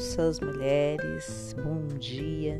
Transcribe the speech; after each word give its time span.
moças, 0.00 0.40
mulheres, 0.40 1.54
bom 1.62 1.86
dia. 1.98 2.58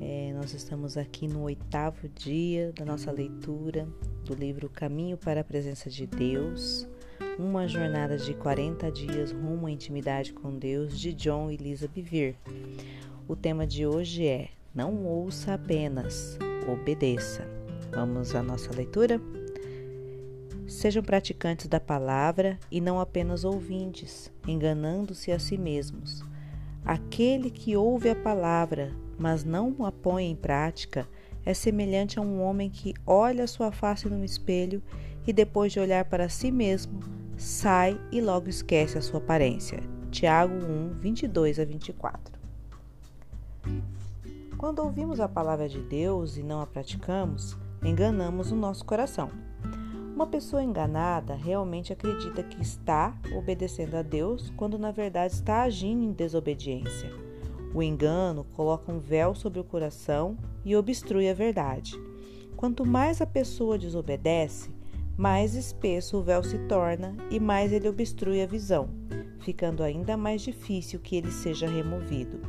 É, 0.00 0.32
nós 0.32 0.54
estamos 0.54 0.96
aqui 0.96 1.28
no 1.28 1.42
oitavo 1.42 2.08
dia 2.08 2.72
da 2.72 2.82
nossa 2.82 3.12
leitura 3.12 3.86
do 4.24 4.34
livro 4.34 4.70
Caminho 4.70 5.18
para 5.18 5.42
a 5.42 5.44
Presença 5.44 5.90
de 5.90 6.06
Deus, 6.06 6.88
uma 7.38 7.68
jornada 7.68 8.16
de 8.16 8.32
40 8.32 8.90
dias 8.90 9.32
rumo 9.32 9.66
à 9.66 9.70
intimidade 9.70 10.32
com 10.32 10.56
Deus, 10.56 10.98
de 10.98 11.12
John 11.12 11.50
e 11.50 11.58
Lisa 11.58 11.86
Bivir. 11.86 12.36
O 13.28 13.36
tema 13.36 13.66
de 13.66 13.86
hoje 13.86 14.26
é 14.26 14.48
Não 14.74 15.04
ouça 15.04 15.52
apenas, 15.52 16.38
obedeça. 16.66 17.46
Vamos 17.90 18.34
à 18.34 18.42
nossa 18.42 18.74
leitura? 18.74 19.20
Sejam 20.66 21.02
praticantes 21.02 21.66
da 21.66 21.78
palavra 21.78 22.58
e 22.70 22.80
não 22.80 22.98
apenas 22.98 23.44
ouvintes, 23.44 24.32
enganando-se 24.48 25.30
a 25.30 25.38
si 25.38 25.58
mesmos. 25.58 26.31
Aquele 26.84 27.50
que 27.50 27.76
ouve 27.76 28.10
a 28.10 28.16
palavra, 28.16 28.92
mas 29.18 29.44
não 29.44 29.84
a 29.84 29.92
põe 29.92 30.30
em 30.30 30.34
prática, 30.34 31.08
é 31.44 31.54
semelhante 31.54 32.18
a 32.18 32.22
um 32.22 32.42
homem 32.42 32.70
que 32.70 32.94
olha 33.06 33.46
sua 33.46 33.70
face 33.70 34.08
no 34.08 34.24
espelho 34.24 34.82
e, 35.26 35.32
depois 35.32 35.72
de 35.72 35.78
olhar 35.78 36.04
para 36.04 36.28
si 36.28 36.50
mesmo, 36.50 37.00
sai 37.36 38.00
e 38.10 38.20
logo 38.20 38.48
esquece 38.48 38.98
a 38.98 39.02
sua 39.02 39.18
aparência. 39.18 39.80
Tiago 40.10 40.54
1, 40.54 40.98
22 40.98 41.58
a 41.58 41.64
24. 41.64 42.34
Quando 44.58 44.80
ouvimos 44.80 45.20
a 45.20 45.28
palavra 45.28 45.68
de 45.68 45.80
Deus 45.80 46.36
e 46.36 46.42
não 46.42 46.60
a 46.60 46.66
praticamos, 46.66 47.56
enganamos 47.82 48.52
o 48.52 48.56
nosso 48.56 48.84
coração. 48.84 49.30
Uma 50.22 50.30
pessoa 50.30 50.62
enganada 50.62 51.34
realmente 51.34 51.92
acredita 51.92 52.44
que 52.44 52.62
está 52.62 53.18
obedecendo 53.36 53.96
a 53.96 54.02
Deus 54.02 54.52
quando 54.56 54.78
na 54.78 54.92
verdade 54.92 55.34
está 55.34 55.62
agindo 55.62 56.04
em 56.04 56.12
desobediência. 56.12 57.10
O 57.74 57.82
engano 57.82 58.44
coloca 58.52 58.92
um 58.92 59.00
véu 59.00 59.34
sobre 59.34 59.58
o 59.58 59.64
coração 59.64 60.38
e 60.64 60.76
obstrui 60.76 61.28
a 61.28 61.34
verdade. 61.34 62.00
Quanto 62.56 62.86
mais 62.86 63.20
a 63.20 63.26
pessoa 63.26 63.76
desobedece, 63.76 64.70
mais 65.16 65.56
espesso 65.56 66.18
o 66.18 66.22
véu 66.22 66.44
se 66.44 66.56
torna 66.68 67.16
e 67.28 67.40
mais 67.40 67.72
ele 67.72 67.88
obstrui 67.88 68.40
a 68.42 68.46
visão, 68.46 68.90
ficando 69.40 69.82
ainda 69.82 70.16
mais 70.16 70.40
difícil 70.40 71.00
que 71.00 71.16
ele 71.16 71.32
seja 71.32 71.66
removido. 71.66 72.40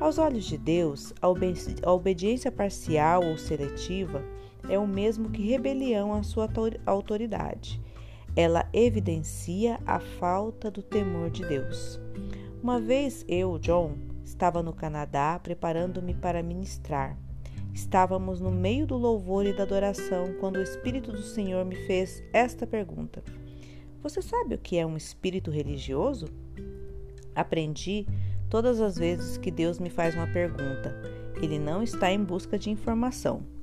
Aos 0.00 0.18
olhos 0.18 0.44
de 0.44 0.58
Deus, 0.58 1.14
a 1.22 1.92
obediência 1.92 2.50
parcial 2.50 3.24
ou 3.24 3.38
seletiva 3.38 4.24
é 4.68 4.78
o 4.78 4.86
mesmo 4.86 5.30
que 5.30 5.42
rebelião 5.42 6.12
à 6.12 6.22
sua 6.22 6.48
autoridade. 6.84 7.80
Ela 8.34 8.68
evidencia 8.72 9.80
a 9.86 9.98
falta 9.98 10.70
do 10.70 10.82
temor 10.82 11.30
de 11.30 11.44
Deus. 11.46 12.00
Uma 12.62 12.80
vez 12.80 13.24
eu, 13.28 13.58
John, 13.58 13.96
estava 14.24 14.62
no 14.62 14.72
Canadá 14.72 15.38
preparando-me 15.42 16.14
para 16.14 16.42
ministrar. 16.42 17.18
Estávamos 17.72 18.40
no 18.40 18.50
meio 18.50 18.86
do 18.86 18.96
louvor 18.96 19.46
e 19.46 19.54
da 19.54 19.62
adoração 19.62 20.34
quando 20.40 20.56
o 20.56 20.62
Espírito 20.62 21.12
do 21.12 21.22
Senhor 21.22 21.64
me 21.64 21.76
fez 21.86 22.22
esta 22.32 22.66
pergunta: 22.66 23.22
Você 24.02 24.20
sabe 24.20 24.54
o 24.54 24.58
que 24.58 24.78
é 24.78 24.86
um 24.86 24.96
espírito 24.96 25.50
religioso? 25.50 26.26
Aprendi 27.34 28.06
todas 28.48 28.80
as 28.80 28.96
vezes 28.96 29.36
que 29.36 29.50
Deus 29.50 29.78
me 29.78 29.90
faz 29.90 30.14
uma 30.14 30.26
pergunta. 30.26 30.94
Ele 31.40 31.58
não 31.58 31.82
está 31.82 32.10
em 32.10 32.22
busca 32.22 32.58
de 32.58 32.70
informação. 32.70 33.55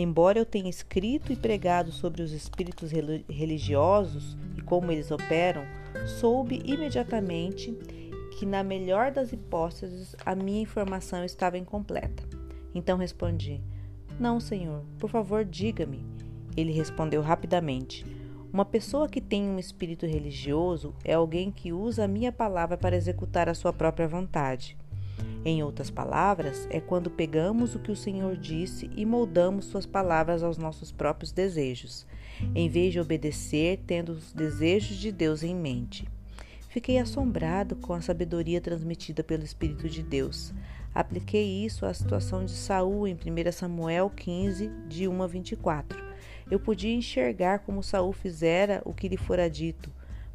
Embora 0.00 0.38
eu 0.38 0.46
tenha 0.46 0.70
escrito 0.70 1.30
e 1.30 1.36
pregado 1.36 1.92
sobre 1.92 2.22
os 2.22 2.32
espíritos 2.32 2.90
religiosos 3.28 4.34
e 4.56 4.62
como 4.62 4.90
eles 4.90 5.10
operam, 5.10 5.62
soube 6.06 6.62
imediatamente 6.64 7.70
que, 8.38 8.46
na 8.46 8.64
melhor 8.64 9.10
das 9.10 9.30
hipóteses, 9.30 10.16
a 10.24 10.34
minha 10.34 10.62
informação 10.62 11.22
estava 11.22 11.58
incompleta. 11.58 12.22
Então 12.74 12.96
respondi: 12.96 13.60
Não, 14.18 14.40
senhor, 14.40 14.86
por 14.98 15.10
favor, 15.10 15.44
diga-me. 15.44 16.02
Ele 16.56 16.72
respondeu 16.72 17.20
rapidamente: 17.20 18.06
Uma 18.50 18.64
pessoa 18.64 19.06
que 19.06 19.20
tem 19.20 19.42
um 19.42 19.58
espírito 19.58 20.06
religioso 20.06 20.94
é 21.04 21.12
alguém 21.12 21.50
que 21.50 21.74
usa 21.74 22.04
a 22.04 22.08
minha 22.08 22.32
palavra 22.32 22.78
para 22.78 22.96
executar 22.96 23.50
a 23.50 23.54
sua 23.54 23.70
própria 23.70 24.08
vontade. 24.08 24.78
Em 25.44 25.62
outras 25.62 25.90
palavras, 25.90 26.66
é 26.70 26.80
quando 26.80 27.10
pegamos 27.10 27.74
o 27.74 27.78
que 27.78 27.90
o 27.90 27.96
Senhor 27.96 28.36
disse 28.36 28.90
e 28.94 29.06
moldamos 29.06 29.64
suas 29.66 29.86
palavras 29.86 30.42
aos 30.42 30.58
nossos 30.58 30.92
próprios 30.92 31.32
desejos, 31.32 32.06
em 32.54 32.68
vez 32.68 32.92
de 32.92 33.00
obedecer 33.00 33.80
tendo 33.86 34.12
os 34.12 34.32
desejos 34.32 34.96
de 34.96 35.10
Deus 35.10 35.42
em 35.42 35.54
mente. 35.54 36.06
Fiquei 36.68 36.98
assombrado 36.98 37.74
com 37.74 37.92
a 37.92 38.00
sabedoria 38.00 38.60
transmitida 38.60 39.24
pelo 39.24 39.42
Espírito 39.42 39.88
de 39.88 40.02
Deus. 40.02 40.52
Apliquei 40.94 41.64
isso 41.64 41.86
à 41.86 41.92
situação 41.92 42.44
de 42.44 42.52
Saul 42.52 43.08
em 43.08 43.14
1 43.14 43.52
Samuel 43.52 44.10
15, 44.10 44.70
de 44.88 45.08
1 45.08 45.22
a 45.22 45.26
24. 45.26 46.00
Eu 46.50 46.60
podia 46.60 46.94
enxergar 46.94 47.60
como 47.60 47.82
Saul 47.82 48.12
fizera 48.12 48.82
o 48.84 48.92
que 48.92 49.08
lhe 49.08 49.16
fora 49.16 49.48
dito, 49.48 49.90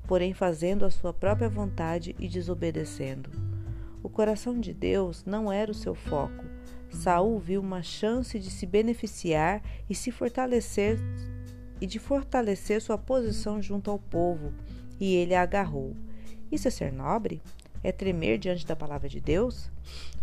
porém 0.07 0.33
fazendo 0.33 0.85
a 0.85 0.91
sua 0.91 1.13
própria 1.13 1.47
vontade 1.47 2.15
e 2.19 2.27
desobedecendo. 2.27 3.44
O 4.05 4.09
coração 4.09 4.59
de 4.59 4.71
Deus 4.71 5.25
não 5.25 5.51
era 5.51 5.71
o 5.71 5.73
seu 5.73 5.95
foco. 5.95 6.45
Saul 6.91 7.39
viu 7.39 7.59
uma 7.59 7.81
chance 7.81 8.37
de 8.37 8.51
se 8.51 8.63
beneficiar 8.67 9.63
e 9.89 9.95
se 9.95 10.11
fortalecer 10.11 10.99
e 11.81 11.87
de 11.87 11.97
fortalecer 11.97 12.79
sua 12.79 12.99
posição 12.99 13.59
junto 13.59 13.89
ao 13.89 13.97
povo, 13.97 14.53
e 14.99 15.15
ele 15.15 15.33
a 15.33 15.41
agarrou. 15.41 15.95
Isso 16.51 16.67
é 16.67 16.71
ser 16.71 16.93
nobre? 16.93 17.41
É 17.83 17.91
tremer 17.91 18.37
diante 18.37 18.63
da 18.63 18.75
palavra 18.75 19.09
de 19.09 19.19
Deus? 19.19 19.71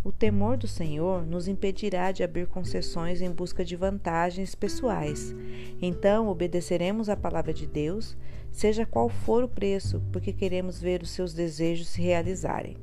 O 0.01 0.13
temor 0.13 0.55
do 0.55 0.67
Senhor 0.67 1.27
nos 1.27 1.49
impedirá 1.49 2.13
de 2.13 2.23
abrir 2.23 2.47
concessões 2.47 3.21
em 3.21 3.31
busca 3.31 3.65
de 3.65 3.75
vantagens 3.75 4.55
pessoais. 4.55 5.35
Então, 5.81 6.29
obedeceremos 6.29 7.09
à 7.09 7.17
palavra 7.17 7.53
de 7.53 7.67
Deus, 7.67 8.15
seja 8.49 8.85
qual 8.85 9.09
for 9.09 9.43
o 9.43 9.49
preço, 9.49 10.01
porque 10.09 10.31
queremos 10.31 10.79
ver 10.79 11.03
os 11.03 11.09
seus 11.09 11.33
desejos 11.33 11.89
se 11.89 12.01
realizarem. 12.01 12.77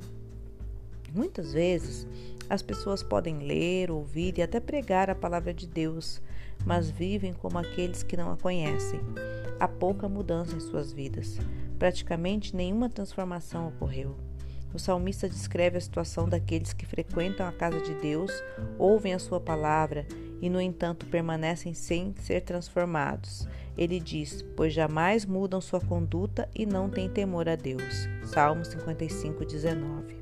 Muitas 1.15 1.53
vezes, 1.53 2.07
as 2.49 2.63
pessoas 2.63 3.03
podem 3.03 3.39
ler, 3.39 3.91
ouvir 3.91 4.39
e 4.39 4.43
até 4.43 4.61
pregar 4.61 5.11
a 5.11 5.15
palavra 5.15 5.53
de 5.53 5.67
Deus, 5.67 6.23
mas 6.65 6.91
vivem 6.91 7.33
como 7.33 7.59
aqueles 7.59 8.03
que 8.03 8.17
não 8.17 8.33
a 8.33 8.37
conhecem. 8.37 9.01
Há 9.59 9.67
pouca 9.67 10.09
mudança 10.09 10.57
em 10.57 10.61
suas 10.61 10.93
vidas. 10.93 11.39
Praticamente 11.79 12.55
nenhuma 12.55 12.89
transformação 12.89 13.69
ocorreu. 13.69 14.17
O 14.73 14.79
salmista 14.79 15.29
descreve 15.29 15.79
a 15.79 15.81
situação 15.81 16.29
daqueles 16.29 16.73
que 16.73 16.87
frequentam 16.87 17.47
a 17.47 17.53
casa 17.53 17.81
de 17.81 17.95
Deus, 17.95 18.31
ouvem 18.79 19.13
a 19.13 19.19
sua 19.19 19.41
palavra 19.41 20.07
e, 20.41 20.49
no 20.49 20.61
entanto, 20.61 21.07
permanecem 21.07 21.75
sem 21.75 22.15
ser 22.21 22.43
transformados. 22.43 23.49
Ele 23.77 23.99
diz: 23.99 24.45
Pois 24.57 24.73
jamais 24.73 25.27
mudam 25.27 25.61
sua 25.61 25.81
conduta 25.81 26.49
e 26.55 26.65
não 26.65 26.89
têm 26.89 27.09
temor 27.09 27.49
a 27.49 27.57
Deus. 27.57 28.09
Salmo 28.25 28.65
55, 28.65 29.45
19. 29.45 30.20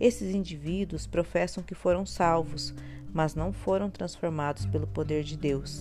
Esses 0.00 0.34
indivíduos 0.34 1.06
professam 1.06 1.62
que 1.62 1.74
foram 1.74 2.06
salvos, 2.06 2.74
mas 3.12 3.34
não 3.34 3.52
foram 3.52 3.90
transformados 3.90 4.66
pelo 4.66 4.86
poder 4.86 5.24
de 5.24 5.36
Deus. 5.36 5.80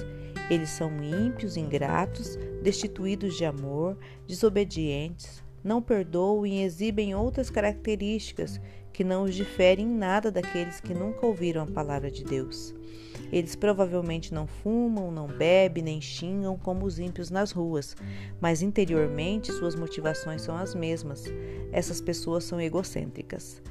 Eles 0.50 0.70
são 0.70 0.92
ímpios, 1.04 1.58
ingratos, 1.58 2.38
destituídos 2.64 3.36
de 3.36 3.46
amor, 3.46 3.98
desobedientes, 4.26 5.44
não 5.64 5.82
perdoam 5.82 6.46
e 6.46 6.64
exibem 6.64 7.14
outras 7.14 7.50
características 7.50 8.60
que 8.94 9.04
não 9.04 9.24
os 9.24 9.36
diferem 9.36 9.86
em 9.86 9.94
nada 9.94 10.32
daqueles 10.32 10.80
que 10.80 10.94
nunca 10.94 11.26
ouviram 11.26 11.64
a 11.64 11.68
palavra 11.68 12.10
de 12.10 12.24
Deus. 12.24 12.74
Eles 13.32 13.56
provavelmente 13.56 14.34
não 14.34 14.48
fumam, 14.48 15.12
não 15.12 15.28
bebem, 15.28 15.84
nem 15.84 16.02
xingam 16.02 16.58
como 16.58 16.86
os 16.86 16.98
ímpios 16.98 17.30
nas 17.30 17.52
ruas, 17.52 17.96
mas 18.40 18.62
interiormente 18.62 19.52
suas 19.52 19.76
motivações 19.76 20.42
são 20.42 20.56
as 20.56 20.74
mesmas. 20.74 21.26
Essas 21.72 22.00
pessoas 22.00 22.46
são 22.46 22.60
egocêntricas. 22.60 23.62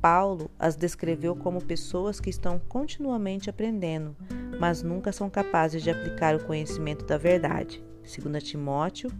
Paulo 0.00 0.50
as 0.58 0.76
descreveu 0.76 1.36
como 1.36 1.62
pessoas 1.62 2.18
que 2.20 2.30
estão 2.30 2.58
continuamente 2.58 3.50
aprendendo, 3.50 4.16
mas 4.58 4.82
nunca 4.82 5.12
são 5.12 5.28
capazes 5.28 5.82
de 5.82 5.90
aplicar 5.90 6.34
o 6.34 6.44
conhecimento 6.44 7.04
da 7.04 7.18
verdade. 7.18 7.84
2 8.02 8.42
Timóteo 8.42 9.10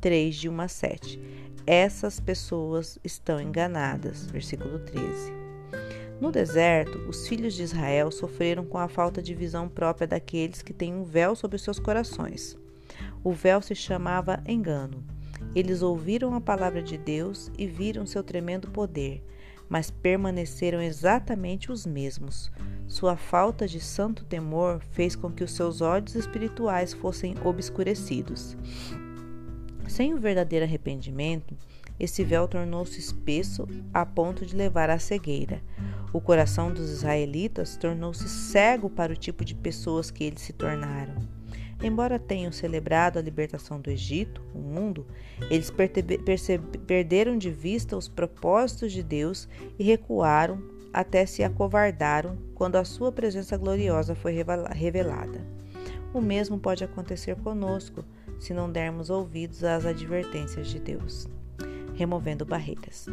3, 0.00 0.36
de 0.36 0.48
1 0.48 0.60
a 0.60 0.68
7. 0.68 1.20
Essas 1.66 2.20
pessoas 2.20 2.98
estão 3.02 3.40
enganadas. 3.40 4.30
Versículo 4.30 4.78
13. 4.78 5.32
No 6.20 6.30
deserto, 6.30 6.98
os 7.08 7.26
filhos 7.26 7.54
de 7.54 7.64
Israel 7.64 8.10
sofreram 8.12 8.64
com 8.64 8.78
a 8.78 8.88
falta 8.88 9.20
de 9.20 9.34
visão 9.34 9.68
própria 9.68 10.06
daqueles 10.06 10.62
que 10.62 10.72
têm 10.72 10.94
um 10.94 11.04
véu 11.04 11.34
sobre 11.34 11.58
seus 11.58 11.80
corações. 11.80 12.56
O 13.24 13.32
véu 13.32 13.60
se 13.60 13.74
chamava 13.74 14.42
engano. 14.46 15.04
Eles 15.54 15.82
ouviram 15.82 16.34
a 16.34 16.40
palavra 16.40 16.82
de 16.82 16.96
Deus 16.96 17.50
e 17.58 17.66
viram 17.66 18.06
seu 18.06 18.22
tremendo 18.22 18.70
poder 18.70 19.22
mas 19.68 19.90
permaneceram 19.90 20.80
exatamente 20.80 21.70
os 21.70 21.84
mesmos. 21.84 22.50
Sua 22.86 23.16
falta 23.16 23.68
de 23.68 23.80
santo 23.80 24.24
temor 24.24 24.80
fez 24.92 25.14
com 25.14 25.30
que 25.30 25.44
os 25.44 25.52
seus 25.52 25.80
olhos 25.80 26.14
espirituais 26.14 26.92
fossem 26.92 27.34
obscurecidos. 27.44 28.56
Sem 29.86 30.14
o 30.14 30.18
verdadeiro 30.18 30.64
arrependimento, 30.64 31.54
esse 31.98 32.22
véu 32.22 32.46
tornou-se 32.46 32.98
espesso 32.98 33.66
a 33.92 34.06
ponto 34.06 34.46
de 34.46 34.54
levar 34.54 34.88
à 34.88 34.98
cegueira. 34.98 35.60
O 36.12 36.20
coração 36.20 36.72
dos 36.72 36.90
israelitas 36.90 37.76
tornou-se 37.76 38.28
cego 38.28 38.88
para 38.88 39.12
o 39.12 39.16
tipo 39.16 39.44
de 39.44 39.54
pessoas 39.54 40.10
que 40.10 40.24
eles 40.24 40.40
se 40.40 40.52
tornaram. 40.52 41.37
Embora 41.82 42.18
tenham 42.18 42.50
celebrado 42.50 43.18
a 43.18 43.22
libertação 43.22 43.80
do 43.80 43.88
Egito, 43.88 44.42
o 44.52 44.58
mundo, 44.58 45.06
eles 45.48 45.72
perderam 46.86 47.38
de 47.38 47.50
vista 47.50 47.96
os 47.96 48.08
propósitos 48.08 48.92
de 48.92 49.02
Deus 49.02 49.48
e 49.78 49.84
recuaram 49.84 50.60
até 50.92 51.24
se 51.24 51.44
acovardaram 51.44 52.36
quando 52.54 52.76
a 52.76 52.84
sua 52.84 53.12
presença 53.12 53.56
gloriosa 53.56 54.14
foi 54.14 54.34
revelada. 54.72 55.46
O 56.12 56.20
mesmo 56.20 56.58
pode 56.58 56.82
acontecer 56.82 57.36
conosco 57.36 58.04
se 58.40 58.52
não 58.52 58.70
dermos 58.70 59.10
ouvidos 59.10 59.62
às 59.62 59.84
advertências 59.84 60.68
de 60.68 60.80
Deus. 60.80 61.28
Removendo 61.94 62.44
barreiras. 62.44 63.06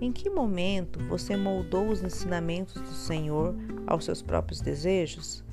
Em 0.00 0.12
que 0.12 0.30
momento 0.30 0.98
você 1.08 1.36
moldou 1.36 1.88
os 1.88 2.02
ensinamentos 2.02 2.80
do 2.80 2.92
Senhor 2.92 3.54
aos 3.86 4.04
seus 4.04 4.22
próprios 4.22 4.60
desejos? 4.60 5.44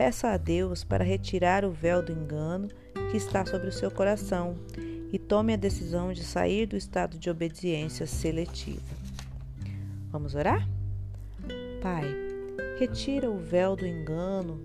Peça 0.00 0.28
a 0.28 0.38
Deus 0.38 0.82
para 0.82 1.04
retirar 1.04 1.62
o 1.62 1.70
véu 1.70 2.02
do 2.02 2.10
engano 2.10 2.68
que 3.10 3.18
está 3.18 3.44
sobre 3.44 3.68
o 3.68 3.72
seu 3.72 3.90
coração 3.90 4.56
e 5.12 5.18
tome 5.18 5.52
a 5.52 5.56
decisão 5.56 6.10
de 6.10 6.24
sair 6.24 6.64
do 6.64 6.74
estado 6.74 7.18
de 7.18 7.28
obediência 7.28 8.06
seletiva. 8.06 8.80
Vamos 10.10 10.34
orar? 10.34 10.66
Pai, 11.82 12.06
retira 12.78 13.30
o 13.30 13.36
véu 13.36 13.76
do 13.76 13.86
engano 13.86 14.58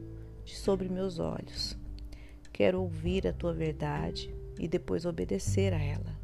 de 0.45 0.55
sobre 0.55 0.87
meus 0.87 1.19
olhos. 1.19 1.77
Quero 2.53 2.79
ouvir 2.79 3.27
a 3.27 3.33
tua 3.33 3.53
verdade 3.53 4.33
e 4.57 4.69
depois 4.69 5.05
obedecer 5.05 5.73
a 5.73 5.83
ela. 5.83 6.17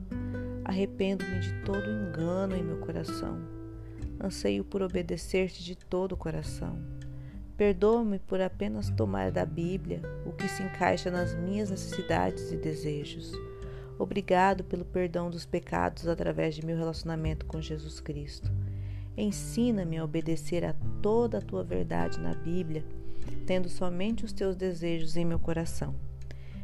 Arrependo-me 0.63 1.41
de 1.41 1.51
todo 1.65 1.83
engano 1.91 2.55
em 2.55 2.63
meu 2.63 2.77
coração. 2.77 3.41
Anseio 4.23 4.63
por 4.63 4.81
obedecer-te 4.81 5.61
de 5.65 5.75
todo 5.75 6.13
o 6.13 6.17
coração 6.17 6.90
Perdoa-me 7.61 8.17
por 8.17 8.41
apenas 8.41 8.89
tomar 8.89 9.31
da 9.31 9.45
Bíblia 9.45 10.01
o 10.25 10.31
que 10.31 10.47
se 10.47 10.63
encaixa 10.63 11.11
nas 11.11 11.35
minhas 11.35 11.69
necessidades 11.69 12.51
e 12.51 12.57
desejos. 12.57 13.33
Obrigado 13.99 14.63
pelo 14.63 14.83
perdão 14.83 15.29
dos 15.29 15.45
pecados 15.45 16.07
através 16.07 16.55
de 16.55 16.65
meu 16.65 16.75
relacionamento 16.75 17.45
com 17.45 17.61
Jesus 17.61 17.99
Cristo. 17.99 18.51
Ensina-me 19.15 19.99
a 19.99 20.03
obedecer 20.03 20.65
a 20.65 20.73
toda 21.03 21.37
a 21.37 21.41
tua 21.41 21.63
verdade 21.63 22.19
na 22.19 22.33
Bíblia, 22.33 22.83
tendo 23.45 23.69
somente 23.69 24.25
os 24.25 24.33
teus 24.33 24.55
desejos 24.55 25.15
em 25.15 25.23
meu 25.23 25.37
coração. 25.37 25.93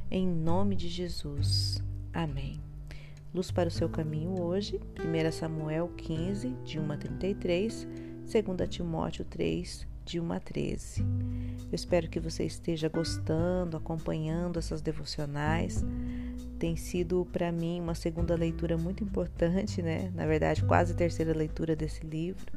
Em 0.09 0.27
nome 0.27 0.75
de 0.75 0.87
Jesus. 0.89 1.79
Amém. 2.11 2.59
Luz 3.31 3.51
para 3.51 3.69
o 3.69 3.71
seu 3.71 3.87
caminho 3.87 4.41
hoje, 4.41 4.81
1 4.99 5.31
Samuel 5.31 5.91
15, 5.95 6.55
de 6.65 6.79
1 6.79 6.91
a 6.91 6.97
33, 6.97 7.87
2 8.25 8.67
Timóteo 8.67 9.23
3, 9.25 9.85
de 10.07 10.21
1 10.21 10.31
a 10.31 10.39
13. 10.39 11.01
Eu 11.01 11.75
espero 11.75 12.07
que 12.07 12.19
você 12.19 12.45
esteja 12.45 12.87
gostando, 12.87 13.75
acompanhando 13.75 14.57
essas 14.57 14.81
devocionais. 14.81 15.83
Tem 16.57 16.77
sido 16.77 17.27
para 17.31 17.51
mim 17.51 17.81
uma 17.81 17.93
segunda 17.93 18.33
leitura 18.35 18.77
muito 18.77 19.03
importante, 19.03 19.81
né? 19.81 20.09
Na 20.15 20.25
verdade, 20.25 20.63
quase 20.63 20.93
terceira 20.95 21.33
leitura 21.33 21.75
desse 21.75 22.05
livro. 22.05 22.51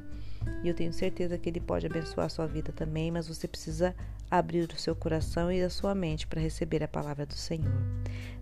E 0.63 0.69
eu 0.69 0.75
tenho 0.75 0.93
certeza 0.93 1.37
que 1.37 1.49
ele 1.49 1.61
pode 1.61 1.87
abençoar 1.87 2.27
a 2.27 2.31
sua 2.31 2.47
vida 2.47 2.73
também, 2.73 3.11
mas 3.11 3.27
você 3.27 3.49
precisa 3.49 3.95
abrir 4.31 4.67
o 4.73 4.79
seu 4.79 4.95
coração 4.95 5.51
e 5.51 5.61
a 5.61 5.69
sua 5.69 5.95
mente 5.95 6.27
para 6.27 6.41
receber 6.41 6.83
a 6.85 6.89
palavra 6.89 7.27
do 7.27 7.35
Senhor. 7.35 7.83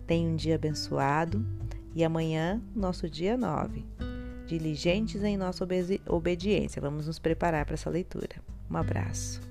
Tenha 0.05 0.29
um 0.29 0.35
dia 0.35 0.55
abençoado 0.55 1.43
e 1.95 2.03
amanhã, 2.03 2.61
nosso 2.75 3.09
dia 3.09 3.35
9. 3.35 3.83
Diligentes 4.45 5.23
em 5.23 5.35
nossa 5.35 5.67
obediência. 6.07 6.81
Vamos 6.81 7.07
nos 7.07 7.19
preparar 7.19 7.65
para 7.65 7.73
essa 7.73 7.89
leitura. 7.89 8.35
Um 8.69 8.77
abraço. 8.77 9.48